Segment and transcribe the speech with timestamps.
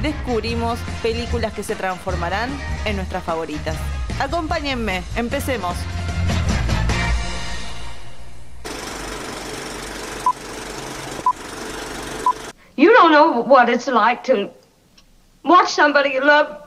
[0.00, 2.50] descubrimos películas que se transformarán
[2.84, 3.76] en nuestras favoritas.
[4.20, 5.76] Acompáñenme, empecemos.
[12.76, 14.50] You don't know what it's like to
[15.44, 16.58] watch somebody you love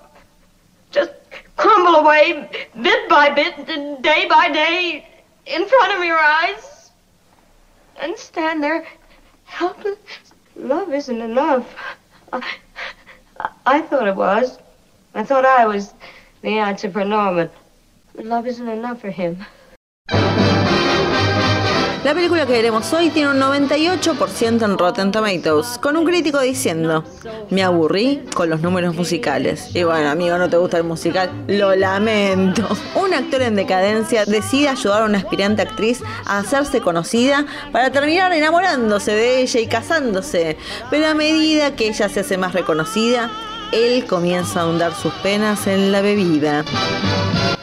[0.92, 1.12] just
[1.58, 2.50] crumble away
[2.82, 3.66] bit by bit,
[4.02, 5.08] day by day,
[5.46, 6.92] in front of your eyes,
[8.02, 8.86] and stand there
[9.46, 9.98] helpless.
[10.56, 11.66] Love isn't enough.
[13.68, 14.60] I thought it was.
[15.16, 15.94] I thought I was
[16.42, 17.50] the answer for Norman.
[18.16, 19.38] Love isn't enough for him.
[22.04, 27.04] La película que veremos hoy tiene un 98% en Rotten Tomatoes, con un crítico diciendo,
[27.50, 29.76] me aburrí con los números musicales.
[29.76, 32.68] Y bueno, amigo, no te gusta el musical, lo lamento.
[32.94, 38.32] Un actor en decadencia decide ayudar a una aspirante actriz a hacerse conocida para terminar
[38.32, 40.58] enamorándose de ella y casándose.
[40.92, 43.32] Pero a medida que ella se hace más reconocida,
[43.72, 46.64] él comienza a ahondar sus penas en la bebida.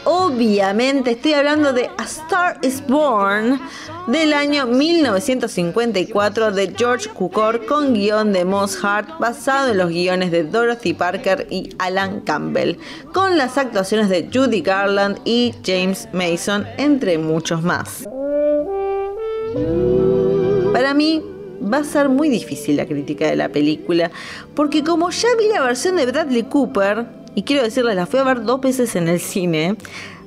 [0.05, 3.61] Obviamente estoy hablando de A Star is Born
[4.07, 10.31] del año 1954 de George Cukor con guion de Moss Hart basado en los guiones
[10.31, 12.79] de Dorothy Parker y Alan Campbell,
[13.13, 18.09] con las actuaciones de Judy Garland y James Mason, entre muchos más.
[20.73, 21.23] Para mí,
[21.73, 24.11] va a ser muy difícil la crítica de la película,
[24.55, 28.25] porque como ya vi la versión de Bradley Cooper, y quiero decirles, la fui a
[28.25, 29.77] ver dos veces en el cine,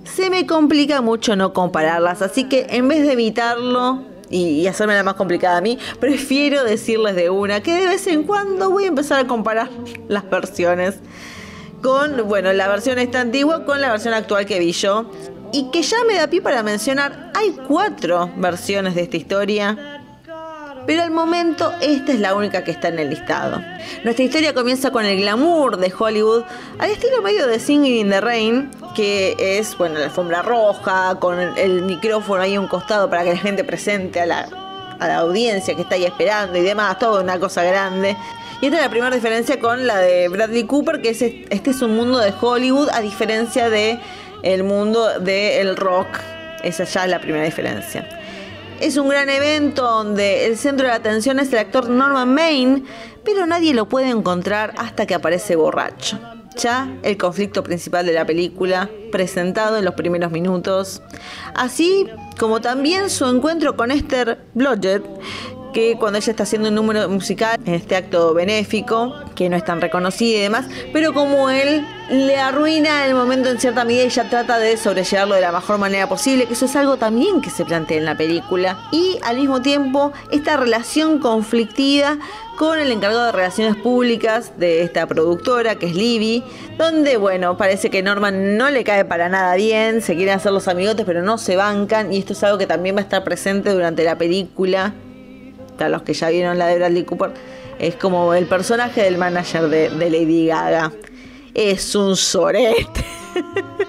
[0.03, 5.03] se me complica mucho no compararlas, así que en vez de evitarlo y, hacerme la
[5.03, 8.88] más complicada a mí, prefiero decirles de una que de vez en cuando voy a
[8.88, 9.70] empezar a comparar
[10.08, 10.96] las versiones
[11.81, 15.12] con, bueno, la versión esta antigua con la versión actual que vi yo.
[15.53, 19.95] Y que ya me da pie para mencionar, hay cuatro versiones de esta historia
[20.85, 23.62] pero al momento esta es la única que está en el listado.
[24.03, 26.44] Nuestra historia comienza con el glamour de Hollywood,
[26.79, 31.40] al estilo medio de Singing in the Rain, que es, bueno, la alfombra roja, con
[31.40, 34.47] el, micrófono ahí a un costado para que la gente presente a la,
[35.00, 38.16] a la audiencia que está ahí esperando y demás, todo una cosa grande.
[38.62, 41.81] Y esta es la primera diferencia con la de Bradley Cooper, que es, este es
[41.81, 44.00] un mundo de Hollywood a diferencia de
[44.44, 46.07] el mundo del rock.
[46.63, 48.07] Esa ya es la primera diferencia.
[48.80, 52.84] Es un gran evento donde el centro de atención es el actor Norman Maine,
[53.24, 56.19] pero nadie lo puede encontrar hasta que aparece borracho.
[56.58, 61.02] Ya el conflicto principal de la película, presentado en los primeros minutos.
[61.53, 65.03] Así como también su encuentro con Esther Blodgett,
[65.75, 69.66] que cuando ella está haciendo un número musical en este acto benéfico, que no es
[69.66, 74.30] tan reconocido y demás, pero como él le arruina el momento en cierta medida ella
[74.30, 77.66] trata de sobrellevarlo de la mejor manera posible, que eso es algo también que se
[77.66, 78.88] plantea en la película.
[78.94, 82.19] Y al mismo tiempo, esta relación conflictiva
[82.58, 86.41] con el encargado de relaciones públicas de esta productora, que es Libby,
[86.78, 90.69] donde, bueno, parece que Norman no le cae para nada bien, se quieren hacer los
[90.69, 93.72] amigotes, pero no se bancan, y esto es algo que también va a estar presente
[93.72, 94.94] durante la película
[95.78, 97.31] para los que ya vieron la de Bradley Cooper,
[97.80, 100.91] es como el personaje del manager de, Lady Gaga.
[101.53, 103.06] Es un sorete.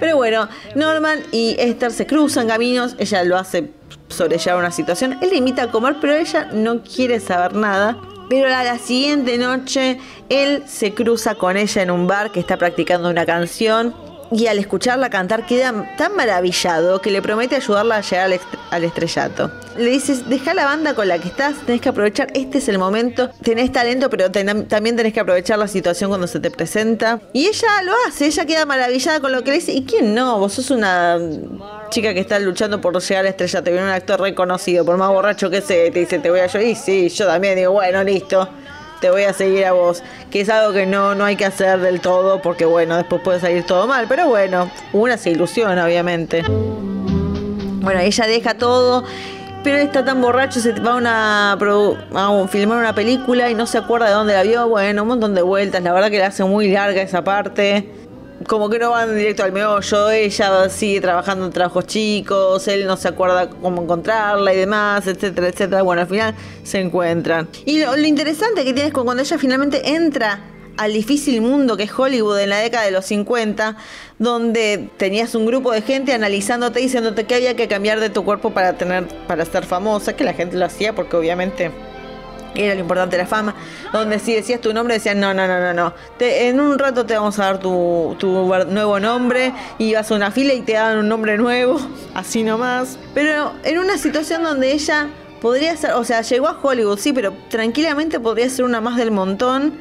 [0.00, 3.70] Pero bueno, Norman y Esther se cruzan caminos, ella lo hace
[4.08, 7.98] sobrellevar una situación, él le invita a comer, pero ella no quiere saber nada.
[8.28, 9.98] Pero a la siguiente noche
[10.28, 13.94] él se cruza con ella en un bar que está practicando una canción
[14.30, 19.50] y al escucharla cantar queda tan maravillado que le promete ayudarla a llegar al, estrellato.
[19.76, 22.78] Le dices, deja la banda con la que estás, tenés que aprovechar, este es el
[22.78, 27.20] momento, tenés talento, pero también tenés que aprovechar la situación cuando se te presenta.
[27.32, 30.38] Y ella lo hace, ella queda maravillada con lo que le dice, ¿y quién no?
[30.38, 31.18] Vos sos una
[31.90, 35.48] chica que está luchando por llegar al estrellato, viene un actor reconocido, por más borracho
[35.50, 38.48] que sea, te dice, te voy a ayudar, y sí, yo también digo, bueno, listo
[39.00, 41.78] te voy a seguir a vos, que es algo que no, no hay que hacer
[41.80, 46.42] del todo porque bueno, después puede salir todo mal, pero bueno, una se ilusiona obviamente.
[46.48, 49.04] Bueno, ella deja todo,
[49.62, 53.78] pero está tan borracho, se va a, una, a filmar una película y no se
[53.78, 56.44] acuerda de dónde la vio, bueno, un montón de vueltas, la verdad que le hace
[56.44, 57.88] muy larga esa parte
[58.46, 62.96] como que no van directo al meollo, ella sigue trabajando en trabajos chicos, él no
[62.96, 65.82] se acuerda cómo encontrarla y demás, etcétera, etcétera.
[65.82, 67.48] Bueno, al final se encuentran.
[67.64, 70.40] Y lo, interesante que tienes con cuando ella finalmente entra
[70.78, 73.76] al difícil mundo que es Hollywood en la década de los 50,
[74.18, 78.52] donde tenías un grupo de gente analizándote, diciéndote que había que cambiar de tu cuerpo
[78.52, 81.72] para tener, para ser famosa, que la gente lo hacía porque obviamente
[82.54, 83.54] era lo importante la fama,
[83.92, 87.14] donde si decías tu nombre decían, no, no, no, no, no, en un rato te
[87.14, 88.28] vamos a dar tu, tu
[88.66, 91.78] nuevo nombre y vas a una fila y te dan un nombre nuevo,
[92.14, 92.98] así nomás.
[93.14, 95.08] Pero en una situación donde ella
[95.40, 99.10] podría ser, o sea, llegó a Hollywood, sí, pero tranquilamente podría ser una más del
[99.10, 99.74] montón.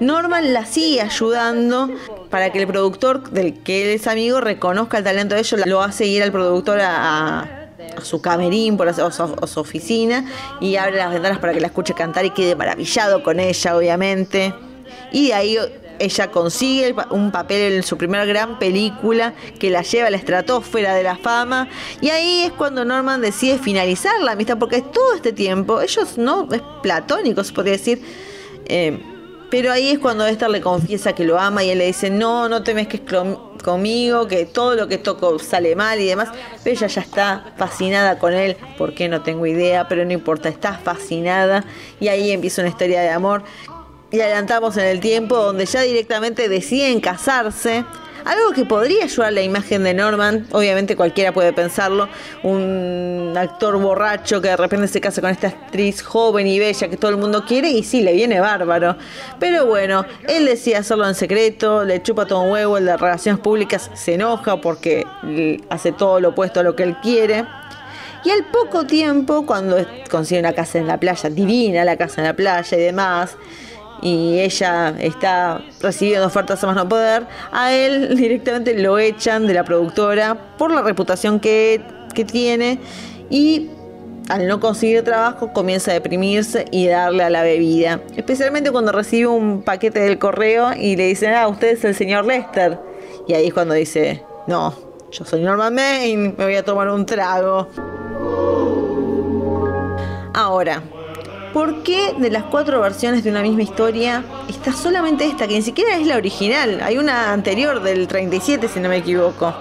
[0.00, 1.90] Norman la sigue ayudando
[2.30, 5.82] para que el productor del que él es amigo reconozca el talento de ellos, lo
[5.82, 7.66] hace ir al productor a
[8.02, 10.24] su camerín por, o, su, oficina
[10.60, 14.54] y abre las ventanas para que la escuche cantar y quede maravillado con ella, obviamente.
[15.12, 15.58] Y de ahí
[15.98, 20.94] ella consigue un papel en su primera gran película que la lleva a la estratosfera
[20.94, 21.68] de la fama.
[22.00, 26.48] Y ahí es cuando Norman decide finalizar la amistad, porque todo este tiempo, ellos no,
[26.52, 28.02] es platónico, se podría decir.
[28.66, 28.98] Eh,
[29.50, 32.48] pero ahí es cuando Esther le confiesa que lo ama y él le dice, no,
[32.48, 33.00] no te mezques
[33.62, 36.30] conmigo, que todo lo que toco sale mal y demás.
[36.64, 40.74] Pero ella ya está fascinada con él, porque no tengo idea, pero no importa, está
[40.74, 41.64] fascinada.
[42.00, 43.44] Y ahí empieza una historia de amor.
[44.10, 47.84] Y adelantamos en el tiempo donde ya directamente deciden casarse.
[48.26, 52.08] Algo que podría ayudar a la imagen de Norman, obviamente cualquiera puede pensarlo,
[52.42, 56.96] un actor borracho que de repente se casa con esta actriz joven y bella que
[56.96, 58.96] todo el mundo quiere y sí, le viene bárbaro.
[59.38, 63.40] Pero bueno, él decide hacerlo en secreto, le chupa todo un huevo, el de relaciones
[63.40, 65.06] públicas se enoja porque
[65.70, 67.44] hace todo lo opuesto a lo que él quiere.
[68.24, 69.76] Y al poco tiempo, cuando
[70.10, 73.36] consigue una casa en la playa, divina la casa en la playa y demás,
[74.02, 79.54] y ella está recibiendo ofertas a más no poder, a él directamente lo echan de
[79.54, 81.80] la productora por la reputación que,
[82.14, 82.78] que tiene
[83.30, 83.70] y
[84.28, 88.00] al no conseguir trabajo comienza a deprimirse y darle a la bebida.
[88.16, 92.24] Especialmente cuando recibe un paquete del correo y le dicen, ah, usted es el señor
[92.26, 92.78] Lester.
[93.28, 94.74] Y ahí es cuando dice, no,
[95.10, 97.68] yo soy Norman Maine, me voy a tomar un trago.
[100.34, 100.82] Ahora,
[101.56, 105.62] ¿por qué de las cuatro versiones de una misma historia está solamente esta, que ni
[105.62, 106.82] siquiera es la original?
[106.82, 109.54] Hay una anterior del 37, si no me equivoco.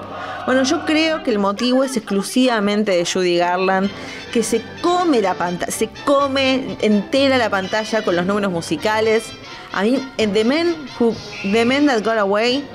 [0.45, 3.89] Bueno, yo creo que el motivo es exclusivamente de Judy Garland,
[4.33, 9.24] que se come la pantalla, se come entera la pantalla con los números musicales.
[9.71, 12.65] A mí, en The Men, Who, The Men That Got Away,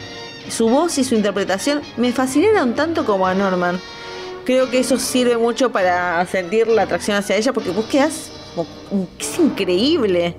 [0.49, 3.79] su voz y su interpretación me fascinaron tanto como a Norman.
[4.47, 8.40] Creo que eso sirve mucho para sentir la atracción hacia ella, porque vos quedás
[9.19, 10.37] es increíble.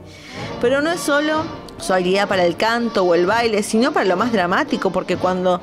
[0.60, 1.44] Pero no es solo
[1.80, 5.62] su habilidad para el canto o el baile, sino para lo más dramático, porque cuando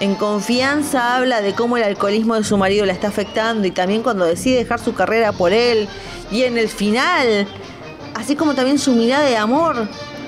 [0.00, 4.02] en confianza habla de cómo el alcoholismo de su marido la está afectando y también
[4.02, 5.88] cuando decide dejar su carrera por él
[6.30, 7.46] y en el final,
[8.14, 9.76] así como también su mirada de amor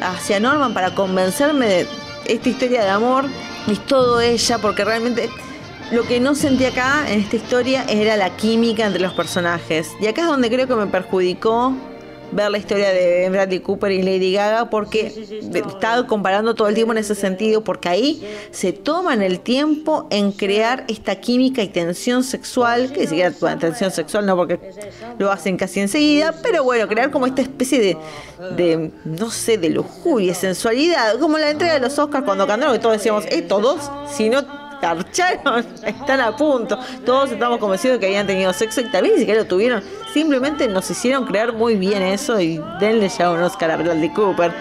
[0.00, 1.86] hacia Norman para convencerme de
[2.26, 3.26] esta historia de amor,
[3.66, 5.28] es todo ella, porque realmente
[5.92, 9.92] lo que no sentí acá en esta historia era la química entre los personajes.
[10.00, 11.74] Y acá es donde creo que me perjudicó
[12.32, 15.12] ver la historia de Bradley Cooper y Lady Gaga porque
[15.52, 20.32] estaba comparando todo el tiempo en ese sentido porque ahí se toman el tiempo en
[20.32, 24.58] crear esta química y tensión sexual que ni siquiera tensión sexual no porque
[25.18, 27.96] lo hacen casi enseguida pero bueno crear como esta especie de,
[28.56, 32.80] de no sé de lujuria sensualidad como la entrega de los Oscars cuando cantaron que
[32.80, 34.63] todos decíamos eh todos si no
[35.84, 36.78] están a punto.
[37.04, 39.82] Todos estamos convencidos de que habían tenido sexo y también ni siquiera lo tuvieron.
[40.12, 44.52] Simplemente nos hicieron crear muy bien eso y denle ya un Oscar a Bradley Cooper.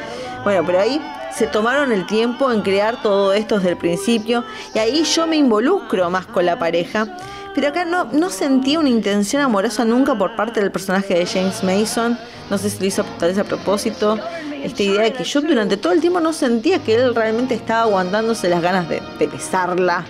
[0.44, 1.02] Bueno, pero ahí
[1.36, 4.44] se tomaron el tiempo en crear todo esto desde el principio
[4.74, 7.08] y ahí yo me involucro más con la pareja.
[7.56, 11.64] Pero acá no, no sentí una intención amorosa nunca por parte del personaje de James
[11.64, 12.18] Mason.
[12.50, 14.20] No sé si lo hizo tal vez a propósito
[14.64, 17.82] esta idea de que yo durante todo el tiempo no sentía que él realmente estaba
[17.84, 20.06] aguantándose las ganas de, besarla.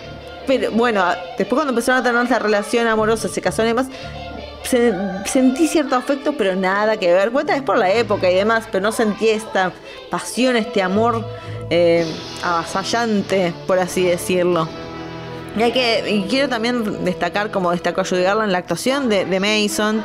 [0.46, 1.04] Pero bueno,
[1.38, 3.88] después cuando empezaron a tener esa relación amorosa, se casaron y demás,
[5.26, 7.32] sentí cierto afecto, pero nada que ver.
[7.32, 9.72] Cuenta es por la época y demás, pero no sentí esta
[10.12, 11.26] pasión, este amor
[11.70, 12.06] eh,
[12.44, 14.68] avasallante, por así decirlo.
[15.58, 19.40] Y, hay que, y quiero también destacar, como destacó Judy Garland, la actuación de, de
[19.40, 20.04] Mason,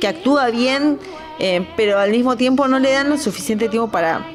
[0.00, 0.98] que actúa bien
[1.38, 4.26] eh, pero al mismo tiempo no le dan suficiente tiempo para,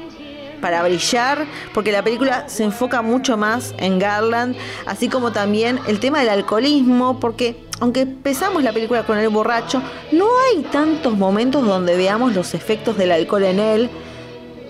[0.60, 4.56] para brillar, porque la película se enfoca mucho más en Garland,
[4.86, 9.82] así como también el tema del alcoholismo, porque aunque empezamos la película con el borracho,
[10.12, 13.90] no hay tantos momentos donde veamos los efectos del alcohol en él,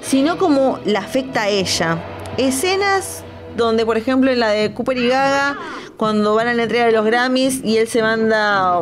[0.01, 1.99] sino como la afecta a ella.
[2.37, 3.23] Escenas
[3.57, 5.57] donde, por ejemplo, en la de Cooper y Gaga,
[5.97, 8.81] cuando van a la entrega de los Grammys y él se manda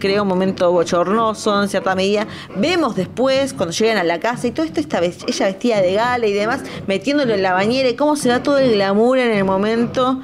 [0.00, 2.26] crea un momento bochornoso en cierta medida.
[2.56, 6.26] Vemos después, cuando llegan a la casa y todo esto, esta ella vestida de gala
[6.26, 9.44] y demás, metiéndolo en la bañera y cómo se da todo el glamour en el
[9.44, 10.20] momento.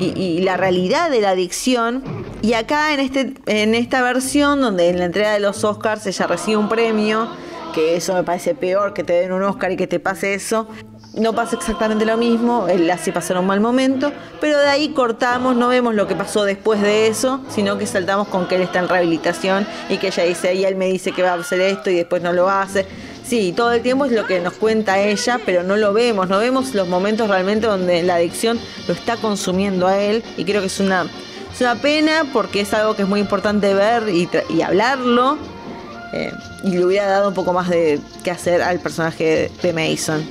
[0.00, 2.04] Y, la realidad de la adicción.
[2.40, 6.28] Y acá en, este, en esta versión, donde en la entrega de los Oscars ella
[6.28, 7.28] recibe un premio,
[7.74, 10.68] que eso me parece peor que te den un Oscar y que te pase eso,
[11.14, 15.56] no pasa exactamente lo mismo, él así pasó un mal momento, pero de ahí cortamos,
[15.56, 18.78] no vemos lo que pasó después de eso, sino que saltamos con que él está
[18.78, 21.90] en rehabilitación y que ella dice, y él me dice que va a hacer esto
[21.90, 22.86] y después no lo hace.
[23.24, 26.38] Sí, todo el tiempo es lo que nos cuenta ella, pero no lo vemos, no
[26.38, 30.68] vemos los momentos realmente donde la adicción lo está consumiendo a él y creo que
[30.68, 31.06] es una,
[31.52, 34.28] es una pena porque es algo que es muy importante ver y,
[34.62, 35.36] hablarlo.
[36.14, 36.32] Eh,
[36.64, 40.26] y le hubiera dado un poco más de qué hacer al personaje de Mason.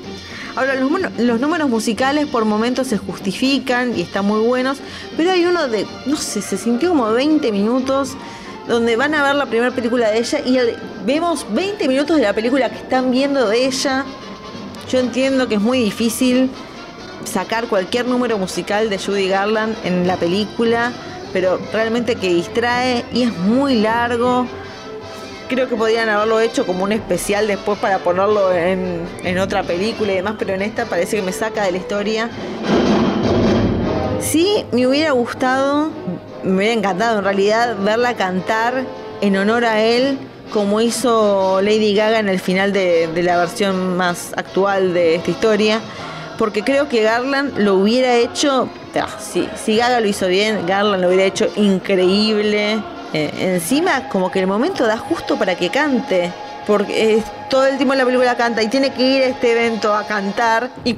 [0.58, 4.80] Ahora, los, números musicales por momentos se justifican y están muy buenos,
[5.16, 8.18] pero hay uno de, no sé, se sintió como 20 minutos
[8.68, 10.58] donde van a ver la primera película de ella y
[11.06, 14.04] vemos 20 minutos de la película que están viendo de ella.
[14.90, 16.50] Yo entiendo que es muy difícil
[17.24, 20.92] sacar cualquier número musical de Judy Garland en la película,
[21.34, 24.48] pero realmente que distrae y es muy largo
[25.48, 30.16] creo que podrían haberlo hecho como un especial después para ponerlo en, otra película y
[30.16, 32.30] demás, pero en esta parece que me saca de la historia.
[34.20, 35.90] Sí, me hubiera gustado,
[36.44, 38.84] me hubiera encantado en realidad verla cantar
[39.22, 40.18] en honor a él,
[40.52, 45.82] como hizo Lady Gaga en el final de, la versión más actual de esta historia,
[46.38, 48.70] porque creo que Garland lo hubiera hecho,
[49.20, 52.82] si, si Gaga lo hizo bien, Garland lo hubiera hecho increíble
[53.14, 56.32] eh, encima como que el momento da justo para que cante,
[56.66, 60.06] porque todo el tiempo la película canta y tiene que ir a este evento a
[60.06, 60.98] cantar y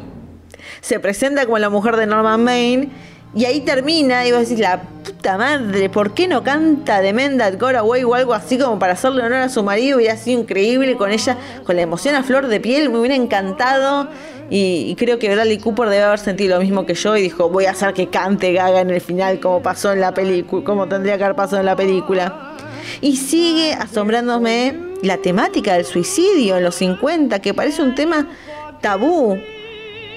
[0.81, 2.89] se presenta como la mujer de Norman Maine
[3.35, 7.37] y ahí termina y vos decís, la puta madre, ¿por qué no canta The Men
[7.37, 9.97] That Got o algo así como para hacerle honor a su marido?
[9.97, 14.09] Hubiera sido increíble con ella, con la emoción a flor de piel, me hubiera encantado.
[14.51, 17.65] Y, creo que Bradley Cooper debe haber sentido lo mismo que yo y dijo, voy
[17.65, 21.19] a hacer que cante Gaga en el final como pasó en la película, como tendría
[21.19, 22.55] que haber pasado en la película.
[22.99, 28.27] Y sigue asombrándome la temática del suicidio en los 50, que parece un tema
[28.81, 29.37] tabú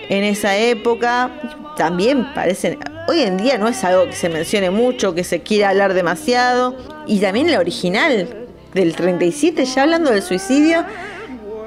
[0.09, 1.31] en esa época.
[1.77, 2.79] También parece,
[3.09, 6.77] hoy en día no es algo que se mencione mucho, que se quiera hablar demasiado.
[7.07, 8.29] Y también la original
[8.75, 10.85] del 37, ya hablando del suicidio,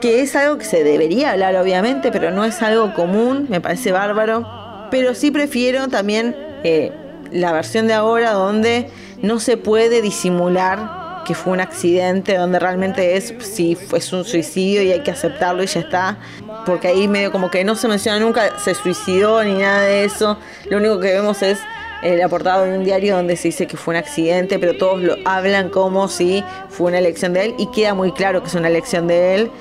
[0.02, 3.92] que es algo que se debería hablar obviamente, pero no es algo común, me parece
[3.92, 4.88] bárbaro.
[4.92, 6.92] Pero sí prefiero también eh,
[7.32, 8.90] la versión de ahora donde
[9.22, 14.82] no se puede disimular que fue un accidente, donde realmente es si fue un suicidio
[14.82, 16.18] y hay que aceptarlo y ya está.
[16.66, 20.38] Porque ahí medio como que no se menciona nunca, se suicidó ni nada de eso.
[20.70, 21.60] Lo único que vemos es
[22.02, 25.02] el la portada de un diario donde se dice que fue un accidente, pero todos
[25.02, 28.56] lo hablan como si fue una elección de él y queda muy claro que es
[28.56, 29.52] una elección de él.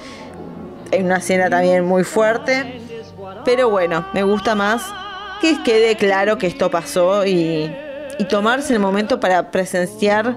[0.92, 2.80] Hay una escena también muy fuerte.
[3.44, 4.82] Pero bueno, me gusta más
[5.40, 7.70] que quede claro que esto pasó y,
[8.30, 10.36] tomarse el momento para presenciar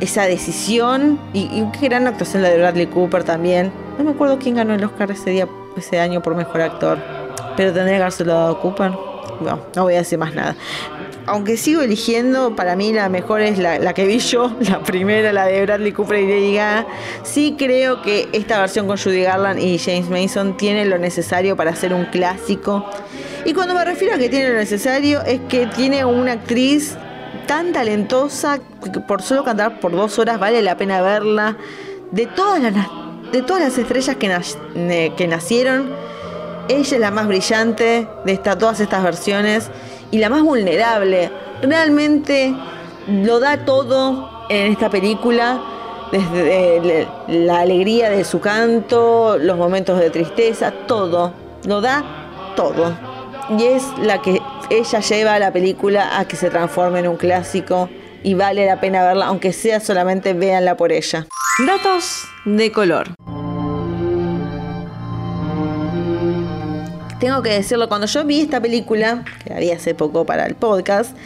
[0.00, 1.18] esa decisión.
[1.32, 3.72] Y, qué gran actuación la de Bradley Cooper también.
[3.98, 6.98] No me acuerdo quién ganó el Oscar ese día, ese año por mejor actor.
[7.56, 8.92] Pero tendría que haberse dado Cooper.
[9.40, 10.56] No, no voy a decir más nada
[11.26, 15.46] aunque sigo eligiendo, para mí la mejor es la, que vi yo, la primera, la
[15.46, 16.86] de Bradley Cooper y Lady Gaga.
[17.24, 21.72] Sí creo que esta versión con Judy Garland y James Mason tiene lo necesario para
[21.72, 22.88] hacer un clásico.
[23.44, 26.96] Y cuando me refiero a que tiene lo necesario, es que tiene una actriz
[27.46, 31.56] tan talentosa que por solo cantar por dos horas vale la pena verla.
[32.10, 32.74] De todas las,
[33.32, 35.90] de todas las estrellas que, que nacieron,
[36.68, 39.70] ella es la más brillante de todas estas versiones
[40.10, 41.30] y la más vulnerable.
[41.62, 42.54] Realmente
[43.08, 45.60] lo da todo en esta película,
[46.12, 51.32] desde la alegría de su canto, los momentos de tristeza, todo,
[51.64, 52.04] lo da
[52.54, 52.94] todo.
[53.56, 57.16] Y es la que ella lleva a la película a que se transforme en un
[57.16, 57.88] clásico
[58.22, 61.26] y vale la pena verla, aunque sea solamente véanla por ella.
[61.66, 63.08] Datos de color.
[67.18, 70.54] tengo que decirlo, cuando yo vi esta película, que la vi hace poco para el
[70.54, 71.16] podcast,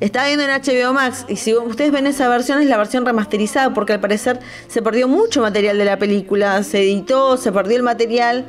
[0.00, 3.74] estaba viendo en HBO Max y si ustedes ven esa versión es la versión remasterizada
[3.74, 7.82] porque al parecer se perdió mucho material de la película, se editó, se perdió el
[7.82, 8.46] material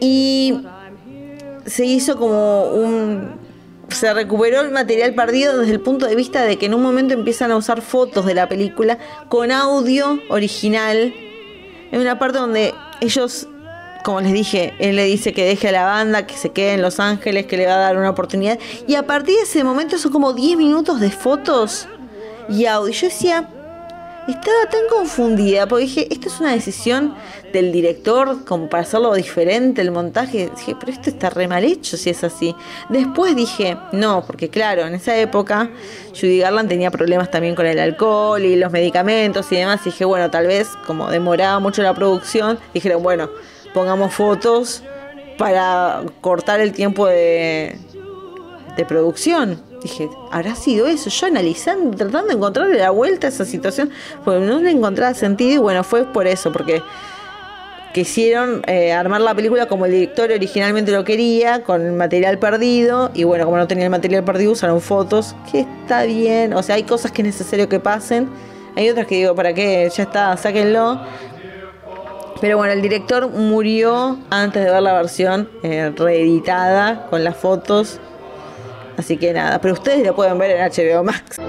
[0.00, 0.66] y
[1.66, 3.42] se hizo como un...
[3.88, 7.14] Se recuperó el material perdido desde el punto de vista de que en un momento
[7.14, 11.12] empiezan a usar fotos de la película con audio original.
[11.92, 13.46] En una parte donde ellos
[14.04, 16.82] como les dije, él le dice que deje a la banda, que se quede en
[16.82, 18.58] Los Ángeles, que le va a dar una oportunidad.
[18.86, 21.88] Y a partir de ese momento son como 10 minutos de fotos
[22.50, 22.92] y audio.
[22.92, 23.48] Yo decía,
[24.32, 27.14] estaba tan confundida porque dije, esto es una decisión
[27.52, 30.50] del director como para hacerlo diferente el montaje.
[30.56, 32.54] Dije, pero esto está re mal hecho si es así.
[32.88, 35.70] Después dije, no, porque claro, en esa época
[36.18, 39.80] Judy Garland tenía problemas también con el alcohol y los medicamentos y demás.
[39.82, 43.30] Y dije, bueno, tal vez como demoraba mucho la producción, dijeron, bueno,
[43.74, 44.82] pongamos fotos
[45.36, 47.76] para cortar el tiempo de,
[48.76, 49.73] de producción.
[49.84, 51.10] Dije, ¿habrá sido eso?
[51.10, 53.90] Yo analizando, tratando de encontrarle la vuelta a esa situación,
[54.24, 56.80] porque no le encontraba sentido y bueno, fue por eso, porque
[57.92, 63.24] quisieron eh, armar la película como el director originalmente lo quería, con material perdido, y
[63.24, 66.84] bueno, como no tenía el material perdido, usaron fotos, que está bien, o sea, hay
[66.84, 68.30] cosas que es necesario que pasen,
[68.76, 69.92] hay otras que digo, ¿para qué?
[69.94, 70.98] Ya está, sáquenlo.
[72.40, 78.00] Pero bueno, el director murió antes de ver la versión eh, reeditada con las fotos
[78.96, 81.40] Así que nada, pero ustedes lo pueden ver en HBO Max.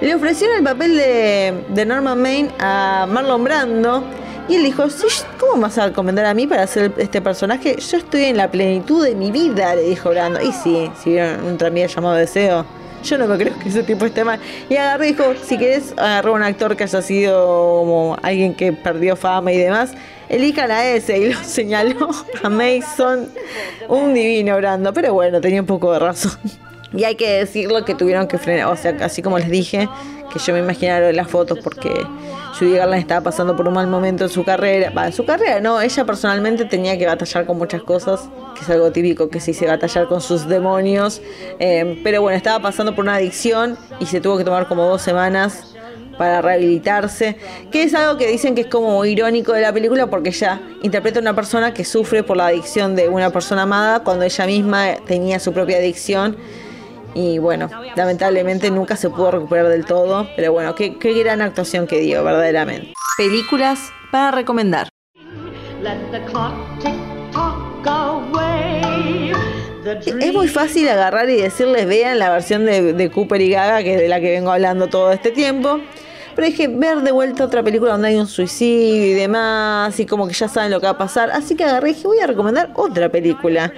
[0.00, 4.04] Le ofrecieron el papel de, Norman Maine a Marlon Brando.
[4.48, 4.84] Y él dijo,
[5.40, 7.76] ¿cómo vas a recomendar a mí para hacer este personaje?
[7.78, 10.42] Yo estoy en la plenitud de mi vida, le dijo Brando.
[10.42, 12.66] Y sí, si vieron un tranvía llamado Deseo,
[13.04, 14.40] yo no me creo que ese tipo esté mal.
[14.68, 18.72] Y agarró y dijo, si querés agarrar un actor que haya sido como alguien que
[18.72, 19.92] perdió fama y demás,
[20.28, 21.18] elijan a ese.
[21.18, 22.08] Y lo señaló
[22.42, 23.28] a Mason,
[23.88, 24.92] un divino Brando.
[24.92, 26.38] Pero bueno, tenía un poco de razón.
[26.96, 29.88] Y hay que decirlo que tuvieron que frenar, o sea, así como les dije,
[30.32, 31.90] que yo me imaginaron las fotos porque
[32.58, 34.90] Judy Garland estaba pasando por un mal momento en su carrera.
[34.90, 38.70] Va, en su carrera no, ella personalmente tenía que batallar con muchas cosas, que es
[38.70, 41.22] algo típico que se dice batallar con sus demonios.
[41.60, 45.02] Eh, pero bueno, estaba pasando por una adicción y se tuvo que tomar como dos
[45.02, 45.74] semanas
[46.18, 47.36] para rehabilitarse,
[47.70, 51.18] que es algo que dicen que es como irónico de la película porque ella interpreta
[51.18, 54.86] a una persona que sufre por la adicción de una persona amada cuando ella misma
[55.06, 56.36] tenía su propia adicción
[57.14, 62.00] y bueno, lamentablemente nunca se pudo recuperar del todo, pero bueno, qué, gran actuación que
[62.00, 62.92] dio, verdaderamente.
[63.16, 64.88] Películas para recomendar.
[70.06, 73.94] Es muy fácil agarrar y decirles vean la versión de, de, Cooper y Gaga, que
[73.94, 75.80] es de la que vengo hablando todo este tiempo.
[76.34, 80.26] Pero que ver de vuelta otra película donde hay un suicidio y demás, y como
[80.26, 81.30] que ya saben lo que va a pasar.
[81.30, 83.72] Así que agarré y dije, voy a recomendar otra película.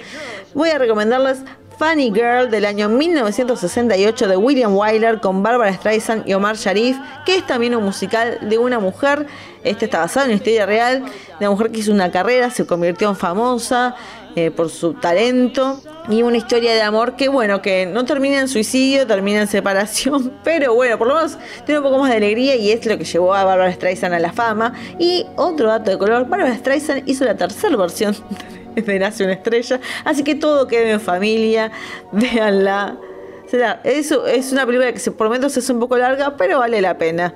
[0.55, 1.43] Voy a recomendarles
[1.79, 7.37] Funny Girl del año 1968 de William Wyler con Barbara Streisand y Omar Sharif, que
[7.37, 9.27] es también un musical de una mujer.
[9.63, 12.67] Este está basado en una historia real de una mujer que hizo una carrera, se
[12.67, 13.95] convirtió en famosa
[14.37, 18.49] eh, por su talento y una historia de amor que, bueno, que no termina en
[18.49, 21.37] suicidio, termina en separación, pero bueno, por lo menos
[21.67, 24.19] tiene un poco más de alegría y es lo que llevó a Barbara Streisand a
[24.19, 24.73] la fama.
[24.99, 28.17] Y otro dato de color: Barbara Streisand hizo la tercera versión
[28.87, 29.81] de Nace una estrella.
[30.05, 31.73] Así que todo quede en familia,
[32.13, 32.99] véanla.
[33.47, 36.99] Será, eso es una película que por momentos es un poco larga, pero vale la
[36.99, 37.35] pena.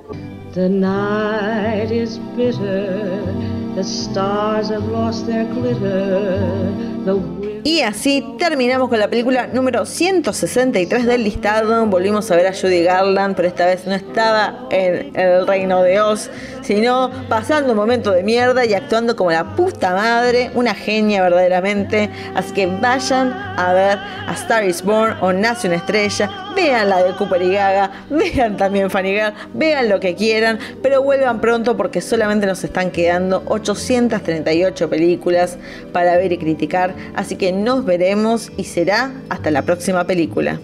[0.54, 3.22] The night is bitter,
[3.76, 6.40] the stars have lost their glitter,
[7.04, 11.86] the y así terminamos con la película número 163 del listado.
[11.86, 16.00] Volvimos a ver a Judy Garland, pero esta vez no estaba en el reino de
[16.00, 16.30] Oz,
[16.62, 22.10] sino pasando un momento de mierda y actuando como la puta madre, una genia verdaderamente.
[22.34, 27.02] Así que vayan a ver a Star is Born o Nace una estrella, vean la
[27.02, 31.76] de Cooper y Gaga, vean también Fanny Girl, vean lo que quieran, pero vuelvan pronto
[31.76, 35.58] porque solamente nos están quedando 838 películas
[35.92, 36.94] para ver y criticar.
[37.14, 40.60] Así nos veremos y será hasta la próxima película.